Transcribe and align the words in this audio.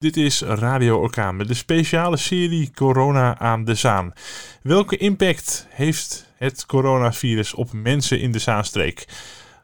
Dit 0.00 0.16
is 0.16 0.42
Radio 0.42 0.98
Orkaan 0.98 1.36
met 1.36 1.48
de 1.48 1.54
speciale 1.54 2.16
serie 2.16 2.70
Corona 2.74 3.38
aan 3.38 3.64
de 3.64 3.74
Zaan. 3.74 4.12
Welke 4.62 4.96
impact 4.96 5.66
heeft 5.68 6.26
het 6.36 6.66
coronavirus 6.66 7.54
op 7.54 7.72
mensen 7.72 8.20
in 8.20 8.32
de 8.32 8.38
Zaanstreek? 8.38 9.08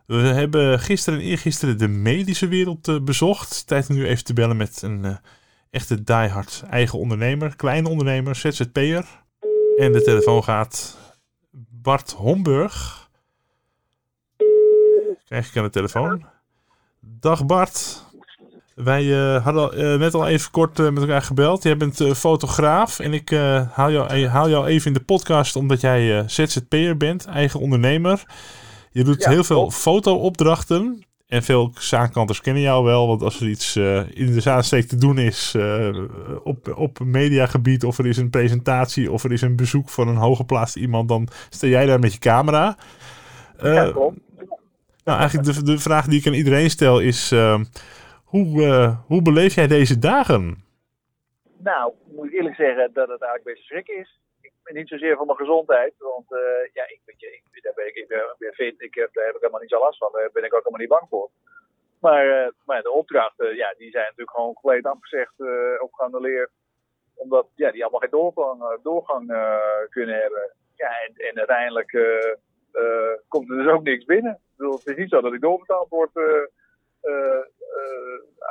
We 0.07 0.17
hebben 0.17 0.81
gisteren 0.81 1.19
en 1.19 1.25
eergisteren 1.25 1.79
de 1.79 1.89
medische 1.89 2.49
wereld 2.49 2.89
uh, 2.89 3.01
bezocht. 3.01 3.67
Tijd 3.67 3.89
om 3.89 3.95
nu 3.95 4.07
even 4.07 4.25
te 4.25 4.33
bellen 4.33 4.57
met 4.57 4.83
een 4.83 5.05
uh, 5.05 5.17
echte 5.71 6.03
diehard 6.03 6.63
eigen 6.71 6.99
ondernemer, 6.99 7.57
kleine 7.57 7.89
ondernemer, 7.89 8.35
ZZP'er. 8.35 9.07
En 9.77 9.93
de 9.93 10.03
telefoon 10.03 10.45
gaat 10.45 10.99
Bart 11.71 12.13
Homburg. 12.13 13.09
Krijg 15.25 15.49
ik 15.49 15.57
aan 15.57 15.65
de 15.65 15.71
telefoon. 15.71 16.27
Dag 17.01 17.47
Bart. 17.47 18.06
Wij 18.77 19.05
uh, 19.05 19.45
hadden 19.45 19.81
uh, 19.81 19.99
net 19.99 20.15
al 20.15 20.27
even 20.27 20.51
kort 20.51 20.79
uh, 20.79 20.91
met 20.91 21.03
elkaar 21.03 21.23
gebeld. 21.23 21.63
Jij 21.63 21.77
bent 21.77 22.03
fotograaf 22.17 22.99
en 22.99 23.13
ik 23.13 23.31
haal, 23.73 23.91
jou, 23.91 24.27
haal 24.27 24.49
jou 24.49 24.67
even 24.67 24.87
in 24.87 24.93
de 24.93 25.05
podcast 25.05 25.57
omdat 25.57 25.81
jij 25.81 26.29
ZZP'er 26.29 26.97
bent, 26.97 27.27
eigen 27.27 27.61
ondernemer. 27.61 28.23
Je 28.91 29.05
doet 29.05 29.23
ja, 29.23 29.31
heel 29.31 29.45
veel 29.45 29.71
foto-opdrachten 29.71 31.05
en 31.27 31.43
veel 31.43 31.73
zaankanters 31.79 32.41
kennen 32.41 32.63
jou 32.63 32.85
wel. 32.85 33.07
Want 33.07 33.23
als 33.23 33.41
er 33.41 33.49
iets 33.49 33.77
in 34.11 34.33
de 34.33 34.41
Zaanstreek 34.41 34.89
te 34.89 34.97
doen 34.97 35.19
is 35.19 35.55
op, 36.45 36.75
op 36.77 36.99
mediagebied 37.05 37.85
of 37.85 37.99
er 37.99 38.07
is 38.07 38.17
een 38.17 38.31
presentatie 38.31 39.13
of 39.13 39.25
er 39.25 39.33
is 39.33 39.43
een 39.43 39.57
bezoek 39.57 39.89
van 39.89 40.09
een 40.09 40.17
hooggeplaatst 40.17 40.77
iemand, 40.77 41.09
dan 41.09 41.29
sta 41.51 41.67
jij 41.67 41.87
daar 41.87 42.01
met 42.01 42.13
je 42.13 42.19
camera. 42.19 42.77
ja, 43.63 43.93
nou, 45.05 45.19
eigenlijk 45.19 45.55
de, 45.55 45.63
de 45.63 45.79
vraag 45.79 46.07
die 46.07 46.21
ik 46.21 46.27
aan 46.27 46.33
iedereen 46.33 46.71
stel 46.71 47.01
is... 47.01 47.33
Hoe, 48.37 48.61
uh, 48.73 48.97
hoe 49.07 49.23
beleef 49.23 49.55
jij 49.55 49.67
deze 49.67 49.99
dagen? 49.99 50.65
Nou, 51.59 51.93
moet 52.15 52.27
ik 52.27 52.33
eerlijk 52.33 52.55
zeggen 52.55 52.93
dat 52.93 53.09
het 53.09 53.23
eigenlijk 53.23 53.55
best 53.55 53.67
schrik 53.67 53.89
is. 53.89 54.21
Ik 54.41 54.53
ben 54.63 54.75
niet 54.75 54.89
zozeer 54.89 55.17
van 55.17 55.27
mijn 55.27 55.39
gezondheid, 55.39 55.95
want 55.99 56.33
uh, 56.33 56.39
ja, 56.73 56.85
ik, 56.89 57.01
weet 57.05 57.21
je, 57.21 57.27
ik, 57.27 57.63
daar 57.63 57.73
ben 57.75 57.87
ik, 57.87 57.95
ik 57.95 58.09
ben, 58.09 58.35
ben 58.39 58.53
fit, 58.53 58.81
ik 58.83 58.95
heb, 58.95 59.13
daar 59.13 59.25
heb 59.25 59.35
ik 59.35 59.41
helemaal 59.41 59.61
niet 59.61 59.71
zo 59.71 59.79
last 59.79 59.99
van. 59.99 60.13
Daar 60.13 60.31
ben 60.33 60.45
ik 60.45 60.55
ook 60.55 60.65
helemaal 60.65 60.81
niet 60.81 60.97
bang 60.97 61.07
voor. 61.09 61.31
Maar, 62.01 62.53
maar 62.65 62.83
de 62.83 62.91
opdrachten, 62.91 63.57
ja, 63.57 63.75
die 63.79 63.91
zijn 63.91 64.05
natuurlijk 64.05 64.37
gewoon 64.37 64.55
compleet 64.55 64.87
afgezegd 64.87 65.35
of 65.79 65.91
geannuleerd. 65.93 66.51
Omdat 67.15 67.47
ja, 67.55 67.71
die 67.71 67.83
allemaal 67.83 68.01
geen 68.01 68.19
doorgang, 68.21 68.79
doorgang 68.83 69.27
kunnen 69.91 70.21
hebben. 70.21 70.53
Ja, 70.75 70.91
en, 71.07 71.13
en 71.29 71.39
uiteindelijk 71.39 71.91
komt 73.29 73.51
er 73.51 73.57
dus 73.57 73.73
ook 73.73 73.83
niks 73.83 74.05
binnen. 74.05 74.33
Ik 74.33 74.57
bedoel, 74.57 74.77
het 74.77 74.87
is 74.87 74.97
niet 74.97 75.11
zo 75.11 75.21
dat 75.21 75.33
ik 75.33 75.41
doorbetaald 75.41 75.89
word 75.89 76.11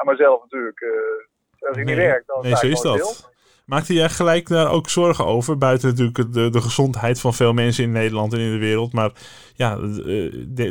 aan 0.05 0.11
mezelf 0.11 0.41
natuurlijk. 0.41 0.79
Eh, 0.79 1.67
als 1.67 1.77
ik 1.77 1.85
nee, 1.85 1.95
niet 1.95 2.05
werk, 2.05 2.23
dan 2.25 2.41
nee, 2.41 2.55
zo 2.55 2.67
is 2.67 2.81
dat. 2.81 3.05
Stil. 3.05 3.33
Maakte 3.65 3.93
jij 3.93 4.09
gelijk 4.09 4.47
daar 4.47 4.71
ook 4.71 4.89
zorgen 4.89 5.25
over? 5.25 5.57
Buiten 5.57 5.89
natuurlijk 5.89 6.33
de, 6.33 6.49
de 6.49 6.61
gezondheid 6.61 7.19
van 7.19 7.33
veel 7.33 7.53
mensen 7.53 7.83
in 7.83 7.91
Nederland 7.91 8.33
en 8.33 8.39
in 8.39 8.51
de 8.51 8.65
wereld. 8.65 8.93
Maar 8.93 9.11
ja, 9.55 9.77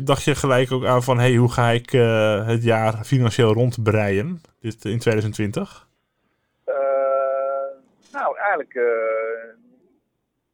dacht 0.02 0.24
je 0.24 0.34
gelijk 0.34 0.72
ook 0.72 0.84
aan 0.84 1.02
van... 1.02 1.18
hey, 1.18 1.34
hoe 1.34 1.52
ga 1.52 1.68
ik 1.68 1.92
uh, 1.92 2.46
het 2.46 2.62
jaar 2.62 3.04
financieel 3.04 3.52
rondbreien 3.52 4.40
dit, 4.60 4.84
in 4.84 4.98
2020? 4.98 5.86
Uh, 6.66 6.74
nou, 8.12 8.38
eigenlijk... 8.38 8.74
Uh, 8.74 8.84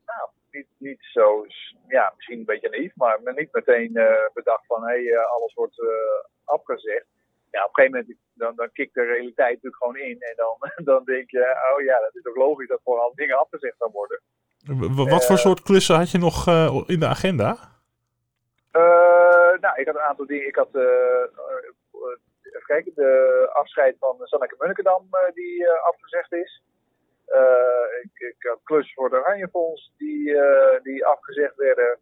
nou, 0.07 0.29
niet, 0.51 0.67
niet 0.79 1.01
zo... 1.01 1.47
Ja, 1.89 2.13
misschien 2.17 2.39
een 2.39 2.45
beetje 2.45 2.69
naïef, 2.69 2.93
maar 2.97 3.19
niet 3.35 3.53
meteen 3.53 3.93
bedacht 4.35 4.67
van... 4.67 4.83
hé, 4.83 5.05
hey, 5.05 5.19
alles 5.19 5.55
wordt 5.55 5.83
afgezegd 6.45 7.07
ja, 7.51 7.65
op 7.65 7.69
een 7.69 7.75
gegeven 7.75 7.99
moment 7.99 8.19
dan, 8.35 8.57
dan 8.57 8.73
kikt 8.73 8.95
de 8.95 9.05
realiteit 9.05 9.55
natuurlijk 9.55 9.83
gewoon 9.83 9.97
in. 9.97 10.21
En 10.21 10.37
dan, 10.37 10.57
dan 10.91 11.05
denk 11.05 11.31
je, 11.31 11.73
oh 11.73 11.85
ja, 11.85 12.01
dat 12.01 12.15
is 12.15 12.27
ook 12.27 12.37
logisch 12.37 12.69
dat 12.69 12.81
vooral 12.85 13.13
dingen 13.15 13.39
afgezegd 13.39 13.77
gaan 13.79 13.91
worden. 13.91 14.21
Wat 15.09 15.27
voor 15.27 15.39
soort 15.39 15.63
klussen 15.63 15.97
had 15.97 16.11
je 16.11 16.19
nog 16.19 16.49
uh, 16.49 16.83
in 16.87 17.01
de 17.01 17.07
agenda? 17.07 17.57
Uh, 18.73 19.61
nou, 19.61 19.81
ik 19.81 19.87
had 19.87 19.95
een 19.95 20.09
aantal 20.11 20.27
dingen. 20.27 20.47
Ik 20.47 20.55
had, 20.55 20.69
uh, 20.73 20.83
even 22.43 22.67
kijken, 22.67 22.93
de 22.95 23.49
afscheid 23.53 23.97
van 23.99 24.17
Sanneke 24.21 24.55
Munnikendam 24.59 25.09
die 25.35 25.71
afgezegd 25.71 26.33
is. 26.33 26.63
Ik, 28.03 28.29
ik, 28.29 28.49
had 28.49 28.61
klussen 28.65 28.95
voor 28.95 29.11
de 29.11 29.17
Oranjefonds 29.17 29.93
die, 29.97 30.37
die 30.83 31.07
afgezegd 31.07 31.57
werden. 31.57 31.99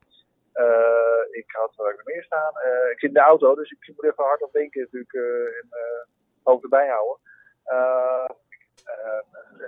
Uh, 0.58 1.22
ik 1.30 1.50
had 1.50 1.74
waar 1.76 1.92
ik 1.92 2.04
meer 2.04 2.24
staan. 2.24 2.52
Uh, 2.66 2.90
ik 2.90 2.98
zit 2.98 3.08
in 3.08 3.14
de 3.14 3.20
auto, 3.20 3.54
dus 3.54 3.70
ik 3.70 3.92
moet 3.96 4.04
even 4.04 4.24
hard 4.24 4.42
op 4.42 4.52
denken 4.52 4.80
natuurlijk 4.80 5.12
uh, 5.12 5.58
en 5.58 5.68
hoofd 6.42 6.62
erbij 6.62 6.88
houden. 6.88 7.18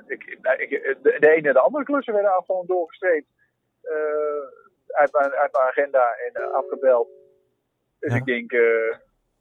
Ik, 0.07 0.25
ik, 0.25 0.71
de, 1.03 1.17
de, 1.21 1.31
ene 1.31 1.49
en 1.49 1.55
de 1.55 1.61
andere 1.61 1.85
klussen 1.85 2.15
werden 2.15 2.45
gewoon 2.47 2.67
doorgestreept 2.67 3.27
uit, 4.87 5.13
mijn, 5.13 5.33
uit 5.33 5.53
mijn 5.53 5.65
agenda 5.69 6.15
en 6.17 6.53
afgebeld. 6.53 7.09
Dus 7.99 8.13
ja. 8.13 8.19
ik 8.19 8.25
denk, 8.25 8.53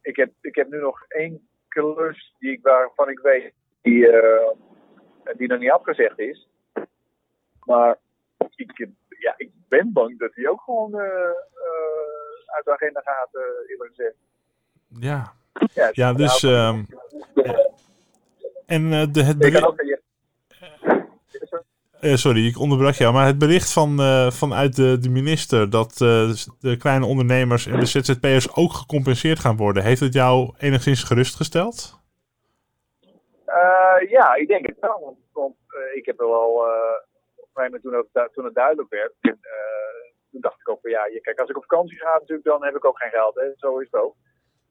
ik, 0.01 0.15
heb, 0.15 0.31
ik 0.41 0.55
heb 0.55 0.69
nu 0.69 0.79
nog 0.79 1.05
één 1.07 1.49
klus 1.67 2.35
die 2.39 2.51
ik, 2.51 2.61
waarvan 2.61 3.09
ik 3.09 3.19
weet 3.19 3.53
die, 3.81 4.11
die 5.37 5.47
nog 5.47 5.59
niet 5.59 5.71
afgezegd 5.71 6.19
is. 6.19 6.49
Maar 7.65 7.97
ben 9.69 9.93
bang 9.93 10.19
dat 10.19 10.31
hij 10.33 10.47
ook 10.47 10.61
gewoon 10.61 10.91
uh, 10.95 11.01
uh, 11.01 11.35
uit 12.45 12.65
de 12.65 12.71
agenda 12.71 13.01
gaat, 13.01 13.29
uh, 13.31 13.71
eerlijk 13.71 13.89
gezegd. 13.95 14.15
Ja, 14.99 15.33
ja, 15.73 15.89
ja 15.91 16.13
dus. 16.13 16.41
Um, 16.41 16.87
en 18.65 19.11
de, 19.11 19.23
het 19.23 19.37
bericht. 19.37 19.87
Uh, 22.01 22.15
sorry, 22.15 22.47
ik 22.47 22.59
onderbrak 22.59 22.93
jou. 22.93 23.13
Maar 23.13 23.25
het 23.25 23.37
bericht 23.37 23.73
van, 23.73 23.99
uh, 23.99 24.31
vanuit 24.31 24.75
de, 24.75 24.97
de, 24.99 25.09
minister 25.09 25.69
dat 25.69 25.91
uh, 25.91 26.31
de 26.59 26.77
kleine 26.77 27.05
ondernemers 27.05 27.65
en 27.67 27.79
de 27.79 27.85
ZZP'ers 27.85 28.55
ook 28.55 28.73
gecompenseerd 28.73 29.39
gaan 29.39 29.57
worden, 29.57 29.83
heeft 29.83 29.99
het 29.99 30.13
jou 30.13 30.53
enigszins 30.57 31.03
gerustgesteld? 31.03 31.97
ja, 34.09 34.35
ik 34.35 34.47
denk 34.47 34.65
het 34.65 34.77
wel. 34.79 34.99
Want, 35.03 35.17
want 35.33 35.55
ik 35.93 36.05
heb 36.05 36.19
er 36.19 36.27
wel 36.27 36.63
toen 37.67 38.07
toen 38.33 38.45
het 38.45 38.53
duidelijk 38.53 38.89
werd, 38.89 39.13
uh, 39.21 39.33
toen 40.31 40.41
dacht 40.41 40.59
ik 40.59 40.69
ook 40.69 40.81
van 40.81 40.91
ja, 40.91 41.03
kijk, 41.21 41.39
als 41.39 41.49
ik 41.49 41.57
op 41.57 41.65
vakantie 41.69 41.97
ga 41.97 42.13
natuurlijk, 42.13 42.43
dan 42.43 42.63
heb 42.63 42.75
ik 42.75 42.85
ook 42.85 42.99
geen 42.99 43.09
geld. 43.09 43.35
Hè? 43.35 43.51
Zo 43.55 43.77
is 43.77 43.87
het 43.91 44.01
ook. 44.01 44.15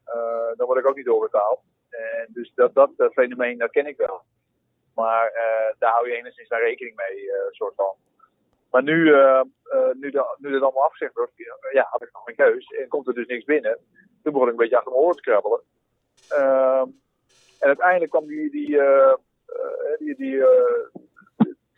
Uh, 0.07 0.51
dan 0.55 0.67
word 0.67 0.79
ik 0.79 0.87
ook 0.87 0.95
niet 0.95 1.05
doorbetaald. 1.05 1.59
En 1.89 2.27
dus 2.29 2.51
dat, 2.55 2.73
dat, 2.73 2.91
dat 2.97 3.13
fenomeen, 3.13 3.57
dat 3.57 3.71
ken 3.71 3.87
ik 3.87 3.97
wel. 3.97 4.21
Maar 4.95 5.31
daar 5.79 5.91
hou 5.91 6.09
je 6.09 6.15
enigszins 6.15 6.49
naar 6.49 6.61
rekening 6.61 6.95
mee, 6.95 7.31
soort 7.51 7.75
van. 7.75 7.95
Maar 8.71 8.83
nu, 8.83 9.03
nu, 9.93 10.11
de, 10.11 10.35
nu 10.37 10.51
dit 10.51 10.61
allemaal 10.61 10.83
afgezegd 10.83 11.13
wordt, 11.13 11.31
ja, 11.71 11.87
had 11.89 12.01
ik 12.01 12.09
nog 12.13 12.27
een 12.27 12.35
keus. 12.35 12.67
En 12.67 12.87
komt 12.87 13.07
er 13.07 13.13
dus 13.13 13.27
niks 13.27 13.43
binnen. 13.43 13.79
Toen 14.23 14.33
begon 14.33 14.47
ik 14.47 14.51
een 14.51 14.59
beetje 14.59 14.75
achter 14.75 14.91
mijn 14.91 15.03
oren 15.03 15.15
te 15.15 15.21
krabbelen. 15.21 15.61
Ehm, 16.29 16.87
en 17.59 17.67
uiteindelijk 17.67 18.11
kwam 18.11 18.27
die, 18.27 18.51
die, 18.51 18.81
die, 19.99 20.15
die 20.15 20.43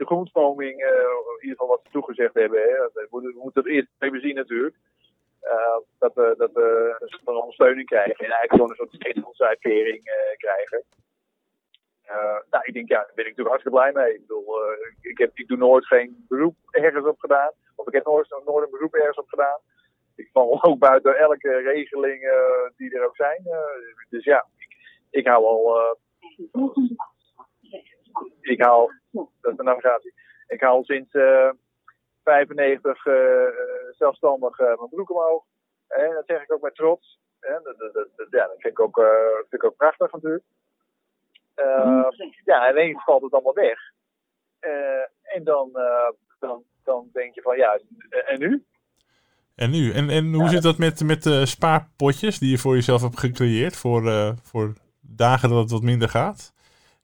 de 0.02 0.08
grondstroming, 0.08 0.76
uh, 0.82 0.88
in 1.38 1.42
ieder 1.42 1.58
geval 1.58 1.68
wat 1.68 1.82
ze 1.84 1.92
toegezegd 1.92 2.34
hebben, 2.34 2.62
hè, 2.62 2.76
we, 2.94 3.08
moeten, 3.10 3.34
we 3.34 3.52
het 3.54 3.68
eerst 3.68 3.88
even 4.00 4.22
zien 4.22 4.36
natuurlijk. 4.36 4.76
Uh, 5.44 5.80
dat 6.00 6.14
we, 6.14 6.34
dat 6.38 6.52
we 6.54 6.96
een 7.26 7.36
ondersteuning 7.36 7.88
krijgen 7.88 8.26
en 8.26 8.32
eigenlijk 8.32 8.52
gewoon 8.52 8.70
een 8.70 8.76
soort 8.76 8.94
stedensuitkering 8.94 10.08
uh, 10.08 10.38
krijgen. 10.38 10.84
Nou, 12.50 12.64
ik 12.64 12.74
denk, 12.74 12.88
ja, 12.88 12.98
daar 12.98 13.16
ben 13.16 13.26
ik 13.26 13.38
natuurlijk 13.38 13.56
hartstikke 13.56 13.78
blij 13.78 13.92
mee. 13.92 14.14
Ik 14.14 14.22
bedoel, 14.22 14.56
ik, 15.02 15.18
heb, 15.18 15.32
ik 15.34 15.48
doe 15.48 15.58
nooit 15.58 15.86
geen 15.86 16.26
beroep 16.28 16.56
ergens 16.70 17.06
op 17.06 17.20
gedaan. 17.20 17.52
Of 17.76 17.88
ik 17.88 17.94
heb 17.94 18.06
nooit, 18.06 18.30
nooit 18.46 18.66
een 18.66 18.72
beroep 18.72 18.94
ergens 18.94 19.18
op 19.18 19.30
gedaan. 19.30 19.60
Ik 20.16 20.30
val 20.34 20.64
ook 20.64 20.80
buiten 20.80 21.18
elke 21.18 21.58
regeling 21.58 22.20
die 22.78 22.96
er 22.96 23.06
ook 23.06 23.16
zijn. 23.16 23.44
dus 24.10 24.24
ja, 24.24 24.46
ik, 24.58 24.76
ik 25.10 25.28
hou 25.28 25.46
al 25.46 25.98
ik 28.42 28.62
haal, 28.62 28.92
dat 29.12 29.52
is 29.52 29.58
de 29.58 29.64
navigatie, 29.64 30.14
ik 30.48 30.62
haal 30.62 30.84
sinds 30.84 31.14
uh, 31.14 31.50
95 32.24 33.06
uh, 33.06 33.14
zelfstandig 33.92 34.60
uh, 34.60 34.66
mijn 34.66 34.90
broek 34.90 35.12
omhoog. 35.12 35.44
En 35.88 36.14
dat 36.14 36.26
zeg 36.26 36.42
ik 36.42 36.54
ook 36.54 36.62
met 36.62 36.76
trots. 36.76 37.20
En 37.40 37.60
dat, 37.64 37.78
dat, 37.78 37.94
dat, 37.94 38.28
ja, 38.30 38.48
dat 38.48 38.60
vind 38.60 38.74
ik 38.74 38.80
ook, 38.80 38.98
uh, 38.98 39.06
vind 39.50 39.64
ik 39.64 39.64
ook 39.64 39.76
prachtig 39.76 40.12
natuurlijk. 40.12 40.44
Uh, 41.56 42.08
ja, 42.44 42.72
ineens 42.72 43.04
valt 43.04 43.22
het 43.22 43.34
allemaal 43.34 43.54
weg. 43.54 43.80
Uh, 44.62 45.36
en 45.36 45.44
dan, 45.44 45.70
dan, 46.40 46.64
dan 46.84 47.10
denk 47.14 47.36
je 47.36 47.42
van 47.42 47.58
ja, 47.58 47.80
en 48.10 48.40
nu? 48.40 48.66
En 49.56 49.70
nu? 49.70 49.92
En, 49.92 50.10
en 50.10 50.34
hoe 50.34 50.44
ja, 50.44 50.50
zit 50.50 50.62
dat 50.62 50.78
met, 50.78 51.04
met 51.04 51.24
de 51.24 51.46
spaarpotjes 51.46 52.40
die 52.40 52.50
je 52.50 52.58
voor 52.58 52.76
jezelf 52.76 53.02
hebt 53.02 53.20
gecreëerd 53.20 53.76
voor, 53.76 54.34
voor 54.44 54.74
dagen 55.00 55.50
dat 55.50 55.60
het 55.60 55.72
wat 55.72 55.82
minder 55.82 56.10
gaat? 56.10 56.54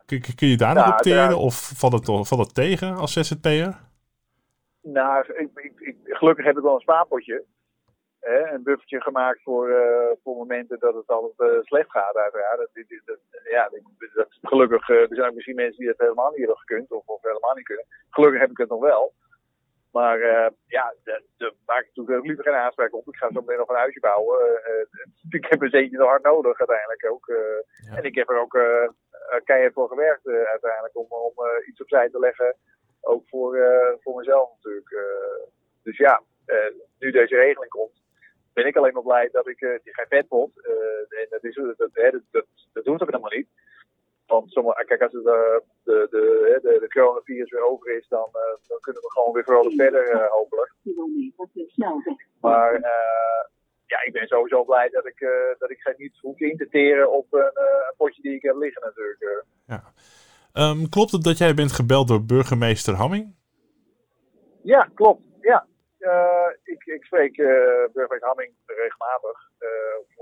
Kun, 0.08 0.22
kun 0.36 0.48
je 0.48 0.58
daar 0.58 0.74
nog 0.74 0.84
nou, 0.84 0.96
opteren 0.96 1.38
of 1.38 1.72
valt 1.76 1.94
het, 1.94 2.06
valt 2.06 2.46
het 2.46 2.56
tegen 2.56 2.96
als 2.96 3.14
ZZP'er? 3.14 3.80
Nou, 4.82 5.26
ik, 5.34 5.50
ik, 5.54 5.80
ik, 5.80 5.98
gelukkig 6.04 6.46
heb 6.46 6.58
ik 6.58 6.64
wel 6.64 6.74
een 6.74 6.80
spaarpotje. 6.80 7.44
hè, 8.20 8.54
een 8.54 8.64
buffertje 8.64 9.02
gemaakt 9.02 9.42
voor, 9.42 9.70
uh, 9.70 10.12
voor 10.24 10.36
momenten 10.36 10.80
dat 10.80 10.94
het 10.94 11.08
altijd 11.08 11.52
uh, 11.52 11.62
slecht 11.62 11.92
gaat, 11.92 12.16
uiteraard. 12.16 12.58
Dat, 12.58 12.70
dat, 12.74 13.02
dat, 13.06 13.20
ja, 13.52 13.70
dat, 13.70 14.28
gelukkig, 14.42 14.90
uh, 14.90 15.02
er 15.02 15.16
zijn 15.16 15.34
misschien 15.34 15.56
mensen 15.56 15.80
die 15.80 15.88
het 15.88 16.00
helemaal 16.00 16.30
niet 16.30 16.40
hebben 16.40 16.58
gekund, 16.58 16.92
of, 16.92 17.08
of 17.08 17.22
helemaal 17.22 17.56
niet 17.56 17.66
kunnen. 17.66 17.86
Gelukkig 18.10 18.40
heb 18.40 18.50
ik 18.50 18.58
het 18.58 18.70
nog 18.70 18.82
wel. 18.82 19.14
Maar 19.92 20.20
ja, 20.68 20.94
daar 21.06 21.22
maak 21.66 21.82
ik 21.82 21.92
natuurlijk 21.94 22.26
liever 22.26 22.44
geen 22.44 22.54
aanspraak 22.54 22.96
op. 22.96 23.08
Ik 23.08 23.16
ga 23.16 23.32
zo 23.32 23.40
meteen 23.40 23.58
nog 23.58 23.70
een 23.70 23.76
huisje 23.76 24.00
bouwen. 24.00 24.62
ik 25.30 25.46
heb 25.50 25.62
een 25.62 25.70
zeetje 25.70 26.04
hard 26.04 26.24
nodig 26.24 26.60
uiteindelijk 26.60 27.12
ook. 27.12 27.26
Ja. 27.28 27.98
En 27.98 28.04
ik 28.04 28.16
heb 28.16 28.30
er 28.30 28.40
ook 28.40 28.58
keihard 29.44 29.74
voor 29.74 29.88
gewerkt 29.88 30.28
uiteindelijk 30.28 30.98
om, 30.98 31.06
om 31.10 31.34
iets 31.68 31.82
opzij 31.82 32.10
te 32.10 32.20
leggen. 32.20 32.56
Ook 33.02 33.24
voor, 33.28 33.60
voor 34.00 34.16
mezelf 34.16 34.50
natuurlijk. 34.54 34.96
dus 35.84 35.98
ja, 35.98 36.22
nu 37.00 37.12
deze 37.12 37.36
regeling 37.36 37.72
komt, 37.72 38.02
ben 38.58 38.66
ik 38.66 38.78
alleen 38.78 38.94
maar 38.94 39.04
blij 39.04 39.30
dat 39.32 39.48
ik 39.48 39.62
uh, 39.62 39.80
geen 39.84 40.06
vetpot. 40.10 40.52
Uh, 40.56 41.20
en 41.22 41.28
dat, 41.30 41.44
is, 41.44 41.56
dat, 41.56 41.78
dat, 41.78 42.22
dat, 42.32 42.46
dat 42.74 42.84
doen 42.84 42.98
ze 42.98 43.04
ook 43.04 43.12
helemaal 43.12 43.38
niet. 43.38 43.48
Want 44.26 44.52
sommige, 44.52 44.86
kijk, 44.86 45.02
als 45.02 45.14
het, 45.14 45.24
de, 45.24 45.62
de, 45.84 46.60
de, 46.62 46.78
de 46.80 46.88
coronavirus 46.88 47.52
weer 47.52 47.66
over 47.66 47.98
is, 47.98 48.08
dan, 48.08 48.30
dan 48.68 48.80
kunnen 48.80 49.02
we 49.02 49.12
gewoon 49.12 49.34
weer 49.34 49.44
vrolijk 49.44 49.76
verder, 49.76 50.28
hopelijk. 50.28 50.74
Maar 52.42 52.74
ja, 53.88 54.04
ik 54.06 54.14
ben 54.14 54.28
sowieso 54.28 54.64
blij 54.64 54.90
dat 54.90 55.06
ik, 55.06 55.20
dat 55.58 55.70
ik 55.70 55.94
niet 55.98 56.18
hoef 56.22 56.40
in 56.40 56.58
te 56.58 56.68
teren 56.70 57.12
op 57.12 57.34
een, 57.34 57.52
een 57.54 57.94
potje 57.98 58.22
die 58.22 58.36
ik 58.36 58.42
heb 58.42 58.56
liggen 58.56 58.82
natuurlijk. 58.82 59.46
Ja. 59.66 59.84
Um, 60.54 60.90
klopt 60.90 61.12
het 61.12 61.24
dat 61.24 61.38
jij 61.38 61.54
bent 61.54 61.72
gebeld 61.72 62.08
door 62.08 62.26
burgemeester 62.26 62.94
Hamming? 62.94 63.36
Ja, 64.64 64.90
klopt. 64.94 65.24
Ja, 65.42 65.68
ik, 66.64 66.86
ik 66.86 67.04
spreek 67.04 67.36
burgemeester 67.94 68.28
Hamming 68.28 68.54
regelmatig, 68.66 69.50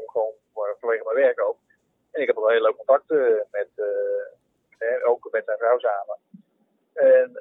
gewoon 0.05 0.33
vanwege 0.79 1.03
mijn 1.03 1.25
werk 1.25 1.41
ook. 1.41 1.57
En 2.11 2.21
ik 2.21 2.27
heb 2.27 2.37
al 2.37 2.49
heel 2.49 2.61
leuk 2.61 2.75
contact 2.75 3.09
met, 3.51 3.69
eh, 3.75 5.09
ook 5.09 5.27
met 5.31 5.45
zijn 5.45 5.57
vrouw 5.57 5.79
samen. 5.79 6.17
En 6.93 7.31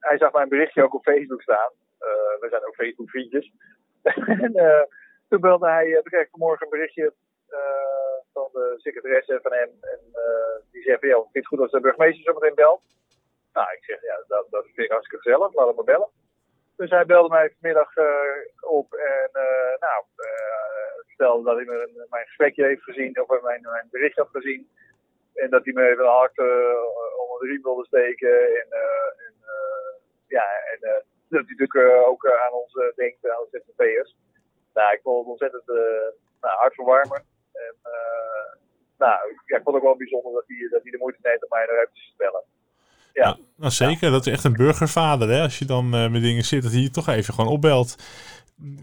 hij 0.00 0.18
zag 0.18 0.32
mijn 0.32 0.48
berichtje 0.48 0.82
ook 0.82 0.94
op 0.94 1.04
Facebook 1.04 1.42
staan. 1.42 1.72
we 2.40 2.46
zijn 2.50 2.66
ook 2.66 2.74
Facebook 2.74 3.10
vriendjes. 3.10 3.52
en 4.44 4.52
toen 5.28 5.40
belde 5.40 5.68
hij, 5.68 5.92
toen 5.92 6.02
kreeg 6.02 6.22
ik 6.22 6.30
vanmorgen 6.30 6.66
een 6.66 6.76
berichtje 6.78 7.12
van 8.32 8.48
de 8.52 8.74
secretaresse 8.76 9.38
van 9.42 9.52
hem. 9.52 9.70
En 9.80 10.00
die 10.70 10.82
zei 10.82 10.98
van, 10.98 11.08
ja, 11.08 11.24
het 11.32 11.46
goed 11.46 11.60
als 11.60 11.70
de 11.70 11.80
burgemeester 11.80 12.22
zo 12.22 12.32
meteen 12.32 12.54
belt? 12.54 12.82
Nou, 13.52 13.72
ik 13.72 13.84
zeg, 13.84 14.02
ja, 14.02 14.24
dat, 14.26 14.46
dat 14.50 14.64
vind 14.64 14.78
ik 14.78 14.90
hartstikke 14.90 15.22
gezellig, 15.22 15.54
laat 15.54 15.66
hem 15.66 15.74
maar 15.74 15.84
bellen. 15.84 16.10
Dus 16.76 16.90
hij 16.90 17.06
belde 17.06 17.28
mij 17.28 17.54
vanmiddag 17.60 17.90
op 18.60 18.92
en 18.92 19.30
uh, 19.32 19.74
nou, 19.86 20.04
vertelde 21.06 21.44
dat 21.44 21.56
hij 21.56 21.64
me 21.64 22.06
mijn 22.08 22.26
gesprekje 22.26 22.64
heeft 22.64 22.82
gezien, 22.82 23.20
of 23.20 23.42
mijn, 23.42 23.60
mijn 23.62 23.88
bericht 23.90 24.16
had 24.16 24.28
gezien. 24.32 24.68
En 25.34 25.50
dat 25.50 25.64
hij 25.64 25.72
me 25.72 25.88
even 25.88 26.04
hard 26.04 26.38
onder 27.18 27.38
de 27.40 27.46
riem 27.46 27.62
wilde 27.62 27.84
steken. 27.84 28.38
En, 28.60 28.68
en 29.26 29.34
ja, 30.28 30.44
en 30.72 30.78
dat 30.80 31.44
hij 31.46 31.54
natuurlijk 31.56 32.06
ook 32.06 32.26
aan 32.26 32.52
ons 32.52 32.72
denkt, 32.94 33.28
aan 33.28 33.46
de 33.50 33.62
ZZP'ers. 33.66 34.16
Nou, 34.76 34.88
ik 34.96 35.00
vond 35.02 35.18
het 35.18 35.28
ontzettend 35.34 35.66
nou, 36.40 36.54
hartverwarmend. 36.62 37.24
En 37.52 37.74
nou, 38.98 39.18
ja, 39.46 39.56
ik 39.56 39.62
vond 39.62 39.74
het 39.74 39.76
ook 39.76 39.90
wel 39.90 39.96
bijzonder 39.96 40.32
dat 40.32 40.44
hij, 40.46 40.68
dat 40.70 40.82
hij 40.82 40.90
de 40.90 40.98
moeite 40.98 41.18
neemt 41.22 41.42
om 41.42 41.48
mij 41.50 41.62
even 41.62 41.88
te 41.92 42.10
stellen. 42.14 42.44
Ja. 43.12 43.36
nou 43.56 43.72
zeker. 43.72 44.10
Dat 44.10 44.26
is 44.26 44.32
echt 44.32 44.44
een 44.44 44.56
burgervader. 44.56 45.28
Hè? 45.28 45.42
Als 45.42 45.58
je 45.58 45.64
dan 45.64 45.94
uh, 45.94 46.10
met 46.10 46.22
dingen 46.22 46.44
zit, 46.44 46.62
dat 46.62 46.72
hij 46.72 46.80
je 46.80 46.90
toch 46.90 47.08
even 47.08 47.34
gewoon 47.34 47.52
opbelt. 47.52 47.96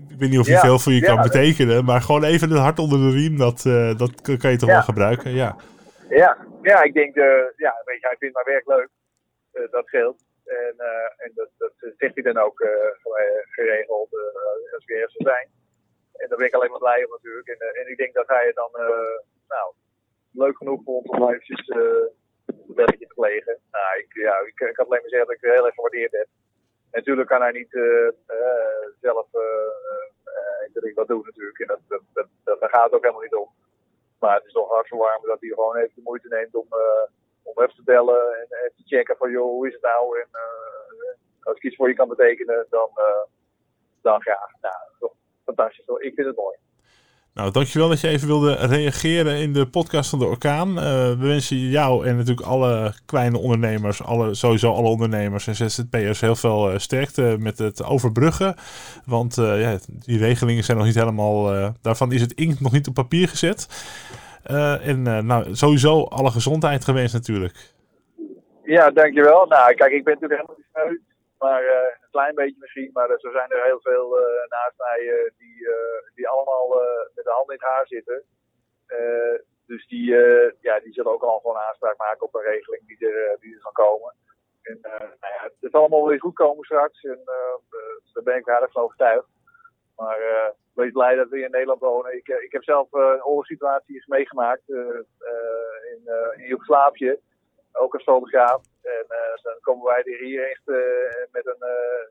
Ik 0.09 0.19
weet 0.19 0.29
niet 0.29 0.39
of 0.39 0.47
hij 0.47 0.59
veel 0.59 0.79
voor 0.79 0.91
je 0.91 1.01
kan 1.01 1.21
betekenen, 1.21 1.85
maar 1.85 2.01
gewoon 2.01 2.23
even 2.23 2.49
het 2.49 2.59
hart 2.59 2.79
onder 2.79 2.99
de 2.99 3.11
riem, 3.17 3.37
dat, 3.37 3.63
uh, 3.67 3.97
dat 3.97 4.37
kan 4.37 4.51
je 4.51 4.57
toch 4.57 4.69
wel 4.69 4.81
gebruiken. 4.81 5.31
Ja, 5.31 5.55
ja. 6.09 6.37
ja 6.61 6.83
ik 6.83 6.93
denk, 6.93 7.15
uh, 7.15 7.23
ja, 7.55 7.81
weet 7.85 7.99
je, 8.01 8.07
hij 8.07 8.15
vindt 8.19 8.35
mijn 8.35 8.45
werk 8.45 8.67
leuk. 8.67 8.89
dat 9.71 9.89
geldt. 9.89 10.23
En, 10.45 10.75
en 11.17 11.31
dat, 11.35 11.49
dat 11.57 11.71
zegt 11.97 12.13
hij 12.13 12.23
dan 12.23 12.37
ook 12.37 12.67
geregeld 13.49 14.09
als 14.75 14.85
we 14.85 14.93
eerst 14.95 15.15
zijn. 15.17 15.47
En 16.23 16.29
daar 16.29 16.37
ben 16.37 16.47
ik 16.47 16.53
alleen 16.53 16.71
maar 16.71 16.85
blij 16.87 17.05
om 17.05 17.11
natuurlijk. 17.11 17.47
En, 17.47 17.59
en 17.79 17.87
ik 17.91 17.97
denk 17.97 18.13
dat 18.13 18.27
hij 18.27 18.45
het 18.45 18.55
dan 18.55 18.71
nou, 19.47 19.73
leuk 20.31 20.57
genoeg 20.57 20.81
vond 20.83 21.09
om 21.09 21.29
eventjes 21.29 21.67
een 21.67 22.75
belletje 22.75 23.07
te 23.07 23.13
plegen. 23.13 23.57
Nou, 23.71 23.99
ik, 23.99 24.13
ja, 24.13 24.39
ik, 24.39 24.59
ik 24.59 24.73
kan 24.73 24.85
alleen 24.85 25.01
maar 25.01 25.09
zeggen 25.09 25.27
dat 25.27 25.35
ik 25.35 25.41
het 25.41 25.53
heel 25.53 25.65
erg 25.65 25.75
gewaardeerd 25.75 26.11
heb. 26.11 26.27
Natuurlijk 26.91 27.27
kan 27.27 27.41
hij 27.41 27.51
niet 27.51 27.73
uh, 27.73 28.11
uh, 28.27 28.85
zelf 29.01 29.27
uh, 29.33 30.95
wat 30.95 31.07
doen 31.07 31.21
natuurlijk. 31.25 31.59
En 31.59 31.79
dat, 31.87 32.27
dat, 32.43 32.69
gaat 32.69 32.91
ook 32.91 33.01
helemaal 33.01 33.21
niet 33.21 33.35
om. 33.35 33.49
Maar 34.19 34.35
het 34.35 34.45
is 34.45 34.51
toch 34.51 34.69
hartverwarmend 34.69 35.25
dat 35.25 35.39
hij 35.39 35.49
gewoon 35.49 35.75
even 35.75 35.95
de 35.95 36.01
moeite 36.01 36.27
neemt 36.27 36.55
om, 36.55 36.67
om 37.43 37.63
even 37.63 37.75
te 37.75 37.83
bellen 37.83 38.33
en 38.39 38.47
even 38.49 38.75
te 38.75 38.83
checken 38.85 39.17
van 39.17 39.31
joh, 39.31 39.49
hoe 39.49 39.67
is 39.67 39.73
het 39.73 39.81
nou? 39.81 40.19
En 40.19 40.27
als 41.43 41.57
ik 41.57 41.63
iets 41.63 41.75
voor 41.75 41.87
je 41.87 41.95
kan 41.95 42.07
betekenen, 42.07 42.65
dan, 42.69 42.89
dan 44.01 44.21
graag. 44.21 44.51
Nou, 44.61 44.75
toch 44.99 45.13
fantastisch. 45.45 45.85
Ik 45.85 46.13
vind 46.15 46.27
het 46.27 46.35
mooi. 46.35 46.57
Nou, 47.33 47.51
dankjewel 47.51 47.89
dat 47.89 48.01
je 48.01 48.07
even 48.07 48.27
wilde 48.27 48.53
reageren 48.53 49.37
in 49.37 49.53
de 49.53 49.67
podcast 49.67 50.09
van 50.09 50.19
de 50.19 50.25
Orkaan. 50.25 50.69
Uh, 50.69 50.83
we 50.83 51.17
wensen 51.19 51.57
jou 51.57 52.07
en 52.07 52.17
natuurlijk 52.17 52.47
alle 52.47 52.93
kleine 53.05 53.37
ondernemers, 53.37 54.03
alle, 54.03 54.33
sowieso 54.33 54.73
alle 54.73 54.87
ondernemers 54.87 55.47
en 55.47 55.55
ZZP'ers 55.55 56.21
heel 56.21 56.35
veel 56.35 56.71
uh, 56.71 56.77
sterkte 56.77 57.35
met 57.39 57.57
het 57.57 57.83
overbruggen. 57.83 58.55
Want 59.05 59.37
uh, 59.37 59.61
ja, 59.61 59.77
die 59.87 60.17
regelingen 60.17 60.63
zijn 60.63 60.77
nog 60.77 60.85
niet 60.85 60.95
helemaal, 60.95 61.71
daarvan 61.81 62.11
is 62.11 62.21
het 62.21 62.33
inkt 62.33 62.61
nog 62.61 62.71
niet 62.71 62.87
op 62.87 62.93
papier 62.93 63.27
gezet. 63.27 63.67
en 64.83 65.01
nou, 65.25 65.55
sowieso 65.55 66.03
alle 66.03 66.31
gezondheid 66.31 66.83
gewenst 66.83 67.13
natuurlijk. 67.13 67.73
Ja, 68.63 68.91
dankjewel. 68.91 69.45
Nou, 69.45 69.73
kijk, 69.73 69.91
ik 69.91 70.03
ben 70.03 70.13
natuurlijk 70.13 70.41
helemaal. 70.41 70.97
Maar 71.43 71.63
uh, 71.63 71.89
een 72.01 72.15
klein 72.17 72.35
beetje 72.35 72.59
misschien. 72.59 72.89
Maar 72.93 73.09
uh, 73.09 73.17
zo 73.17 73.31
zijn 73.31 73.49
er 73.49 73.63
heel 73.63 73.81
veel 73.81 74.19
uh, 74.19 74.25
naast 74.49 74.77
mij 74.77 75.31
die, 75.37 75.67
die 76.15 76.27
allemaal 76.27 76.67
met 77.15 77.25
de 77.25 77.31
hand 77.37 77.49
in 77.49 77.55
het 77.55 77.69
haar 77.71 77.87
zitten. 77.87 78.23
dus 79.65 79.87
die, 79.87 80.05
ja, 80.59 80.79
die 80.79 80.93
zullen 80.93 81.11
ook 81.11 81.23
al 81.23 81.39
gewoon 81.39 81.57
aanspraak 81.57 81.97
maken 81.97 82.25
op 82.25 82.35
een 82.35 82.41
regeling 82.41 82.87
die 82.87 83.07
er, 83.09 83.37
die 83.39 83.55
er 83.55 83.61
kan 83.61 83.85
komen. 83.85 84.13
En 84.61 84.77
nou 84.81 85.33
ja, 85.35 85.41
het 85.43 85.71
zal 85.71 85.79
allemaal 85.79 86.07
weer 86.07 86.19
goed 86.19 86.33
komen 86.33 86.63
straks. 86.63 87.03
En 87.03 87.21
daar 88.13 88.23
ben 88.23 88.37
ik 88.37 88.49
aardig 88.49 88.71
van 88.71 88.83
overtuigd. 88.83 89.27
Maar 89.95 90.19
wees 90.73 90.91
blij 90.91 91.15
dat 91.15 91.29
we 91.29 91.39
in 91.39 91.51
Nederland 91.51 91.79
wonen. 91.79 92.15
Ik, 92.15 92.27
ik 92.27 92.51
heb 92.51 92.63
zelf 92.63 92.93
een 92.93 93.23
oorlogssituatie 93.23 94.03
meegemaakt 94.05 94.69
in, 94.69 96.01
in 96.37 96.47
Joegoslavië 96.47 97.19
ook 97.73 97.93
als 97.93 98.03
fotograaf. 98.03 98.61
En 98.81 99.05
uh, 99.09 99.43
dan 99.43 99.57
komen 99.61 99.85
wij 99.85 100.03
hier 100.05 100.49
echt 100.49 100.61
uh, 100.65 101.25
met 101.31 101.45
een, 101.45 101.63
uh, 101.75 102.05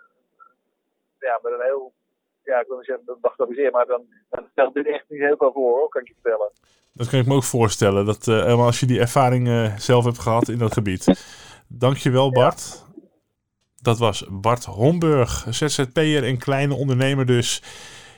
ja, 1.23 1.39
met 1.43 1.53
een 1.53 1.67
heel, 1.67 1.93
ja, 2.45 2.61
ik 2.61 2.67
wil 2.67 2.77
niet 2.77 2.87
zeggen 2.87 3.19
bagatelliseer, 3.21 3.71
maar 3.71 3.87
dan, 3.87 4.03
dan 4.31 4.47
stelt 4.51 4.75
dit 4.75 4.87
echt 4.87 5.05
niet 5.09 5.21
heel 5.21 5.37
veel 5.37 5.53
voor, 5.53 5.79
hoor, 5.79 5.89
kan 5.89 6.01
ik 6.01 6.09
je 6.09 6.15
vertellen. 6.23 6.51
Dat 6.93 7.09
kan 7.09 7.19
ik 7.19 7.27
me 7.27 7.35
ook 7.35 7.45
voorstellen, 7.45 8.07
dat 8.07 8.25
helemaal 8.25 8.67
als 8.67 8.81
je 8.81 8.87
die 8.87 9.01
ervaring 9.01 9.73
zelf 9.79 10.05
hebt 10.05 10.19
gehad 10.19 10.49
in 10.49 10.59
dat 10.59 10.73
gebied. 10.73 11.07
Dankjewel 11.69 12.33
Bart. 12.33 12.85
Ja. 12.87 12.93
Dat 13.83 13.99
was 13.99 14.27
Bart 14.31 14.65
Homburg, 14.65 15.47
ZZP'er 15.51 16.25
en 16.25 16.39
kleine 16.39 16.75
ondernemer 16.75 17.27
dus. 17.27 17.63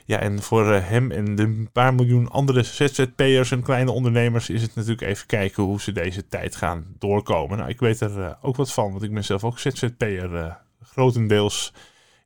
Ja, 0.07 0.19
en 0.19 0.43
voor 0.43 0.73
eh, 0.73 0.89
hem 0.89 1.11
en 1.11 1.35
de 1.35 1.67
paar 1.73 1.95
miljoen 1.95 2.29
andere 2.29 2.63
ZZP'ers 2.63 3.51
en 3.51 3.63
kleine 3.63 3.91
ondernemers 3.91 4.51
is 4.51 4.63
het 4.63 4.75
natuurlijk 4.75 5.09
even 5.09 5.27
kijken 5.27 5.63
hoe 5.63 5.81
ze 5.81 5.93
deze 5.93 6.27
tijd 6.27 6.57
gaan 6.57 6.95
doorkomen. 6.99 7.59
Nou, 7.59 7.71
ik 7.71 7.81
weet 7.81 8.01
er 8.01 8.19
uh, 8.19 8.33
ook 8.43 8.57
wat 8.57 8.73
van, 8.73 8.91
want 8.91 9.03
ik 9.03 9.15
ben 9.15 9.25
zelf 9.25 9.45
ook 9.45 9.59
ZZP'er 9.59 10.33
uh, 10.33 10.55
grotendeels 10.83 11.73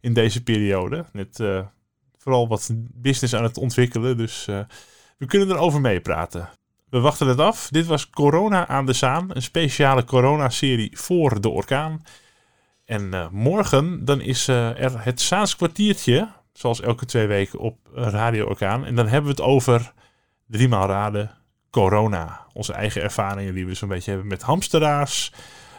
in 0.01 0.13
deze 0.13 0.43
periode. 0.43 1.05
Net 1.13 1.39
uh, 1.39 1.61
vooral 2.17 2.49
wat 2.49 2.71
business 2.95 3.35
aan 3.35 3.43
het 3.43 3.57
ontwikkelen, 3.57 4.17
dus 4.17 4.45
we 5.17 5.27
kunnen 5.27 5.51
erover 5.51 5.81
meepraten. 5.81 6.49
We 6.91 7.01
wachten 7.01 7.27
het 7.27 7.41
af. 7.41 7.69
Dit 7.71 7.87
was 7.87 8.11
Corona 8.11 8.69
aan 8.69 8.87
de 8.87 8.93
Zaan, 8.93 9.31
een 9.33 9.43
speciale 9.43 10.05
corona-serie 10.05 10.99
voor 10.99 11.41
de 11.41 11.49
orkaan. 11.49 12.03
En 12.85 13.29
morgen 13.33 14.05
dan 14.05 14.21
is 14.21 14.49
er 14.49 15.05
het 15.05 15.21
Zaans 15.21 15.57
kwartiertje 15.57 16.29
zoals 16.59 16.81
elke 16.81 17.07
twee 17.07 17.27
weken 17.27 17.59
op 17.59 17.79
Radio 17.93 18.47
Orkaan. 18.47 18.85
En 18.85 18.95
dan 18.95 19.07
hebben 19.07 19.31
we 19.35 19.43
het 19.43 19.51
over, 19.51 19.93
driemaal 20.47 20.87
raden, 20.87 21.31
corona. 21.71 22.47
Onze 22.53 22.73
eigen 22.73 23.03
ervaringen 23.03 23.55
die 23.55 23.67
we 23.67 23.75
zo'n 23.75 23.89
beetje 23.89 24.11
hebben 24.11 24.29
met 24.29 24.43
hamsteraars. 24.43 25.33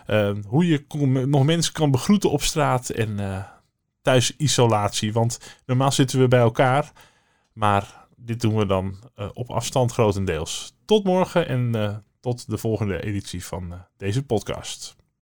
Uh, 0.07 0.31
hoe 0.47 0.67
je 0.67 0.85
nog 1.27 1.45
mensen 1.45 1.73
kan 1.73 1.91
begroeten 1.91 2.31
op 2.31 2.41
straat 2.41 2.89
en 2.89 3.19
thuisisolatie. 4.01 5.13
Want 5.13 5.39
normaal 5.65 5.91
zitten 5.91 6.20
we 6.20 6.27
bij 6.27 6.39
elkaar. 6.39 6.91
Maar 7.53 8.08
dit 8.15 8.41
doen 8.41 8.56
we 8.56 8.65
dan 8.65 8.96
uh, 9.15 9.29
op 9.34 9.50
afstand 9.50 9.91
grotendeels. 9.91 10.74
Tot 10.86 11.03
morgen 11.03 11.48
en 11.48 12.03
tot 12.20 12.50
de 12.50 12.58
volgende 12.58 13.03
editie 13.03 13.46
van 13.46 13.86
deze 13.98 14.25
podcast. 14.25 14.96